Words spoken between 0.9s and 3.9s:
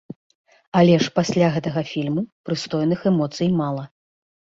ж пасля гэтага фільму прыстойных эмоцый мала.